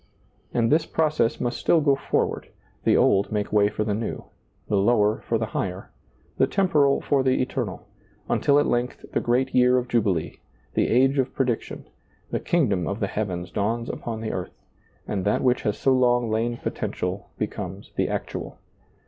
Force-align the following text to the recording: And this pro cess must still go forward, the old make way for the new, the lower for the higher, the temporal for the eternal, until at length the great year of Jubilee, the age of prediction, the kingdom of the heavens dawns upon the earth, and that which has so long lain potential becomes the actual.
And 0.51 0.71
this 0.71 0.87
pro 0.87 1.09
cess 1.09 1.39
must 1.39 1.59
still 1.59 1.79
go 1.79 1.93
forward, 1.95 2.47
the 2.85 2.97
old 2.97 3.31
make 3.31 3.53
way 3.53 3.69
for 3.69 3.83
the 3.83 3.93
new, 3.93 4.23
the 4.67 4.75
lower 4.75 5.21
for 5.27 5.37
the 5.37 5.45
higher, 5.53 5.91
the 6.39 6.47
temporal 6.47 7.01
for 7.01 7.21
the 7.21 7.39
eternal, 7.39 7.87
until 8.27 8.57
at 8.57 8.65
length 8.65 9.05
the 9.11 9.19
great 9.19 9.53
year 9.53 9.77
of 9.77 9.87
Jubilee, 9.87 10.39
the 10.73 10.87
age 10.87 11.19
of 11.19 11.35
prediction, 11.35 11.85
the 12.31 12.39
kingdom 12.39 12.87
of 12.87 12.99
the 12.99 13.05
heavens 13.05 13.51
dawns 13.51 13.89
upon 13.89 14.21
the 14.21 14.31
earth, 14.31 14.57
and 15.07 15.23
that 15.23 15.43
which 15.43 15.61
has 15.61 15.77
so 15.77 15.93
long 15.93 16.31
lain 16.31 16.57
potential 16.57 17.29
becomes 17.37 17.91
the 17.95 18.09
actual. 18.09 18.57